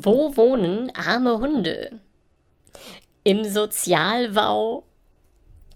Wo 0.00 0.36
wohnen 0.36 0.92
arme 0.94 1.40
Hunde? 1.40 1.98
Im 3.24 3.42
Sozialbau 3.42 4.84